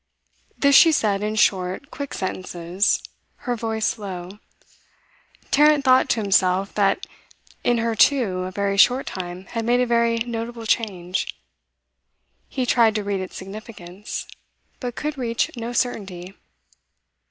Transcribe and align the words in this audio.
This 0.57 0.75
she 0.75 0.91
said 0.91 1.21
in 1.21 1.35
short, 1.35 1.91
quick 1.91 2.15
sentences, 2.15 3.03
her 3.45 3.55
voice 3.55 3.99
low. 3.99 4.39
Tarrant 5.51 5.85
thought 5.85 6.09
to 6.09 6.21
himself 6.23 6.73
that 6.73 7.05
in 7.63 7.77
her 7.77 7.93
too, 7.93 8.39
a 8.45 8.51
very 8.51 8.77
short 8.77 9.05
time 9.05 9.45
had 9.53 9.63
made 9.63 9.79
a 9.79 9.85
very 9.85 10.17
notable 10.17 10.65
change; 10.65 11.39
he 12.49 12.65
tried 12.65 12.95
to 12.95 13.03
read 13.03 13.21
its 13.21 13.35
significance, 13.37 14.25
but 14.79 14.95
could 14.95 15.19
reach 15.19 15.55
no 15.55 15.71
certainty. 15.71 16.33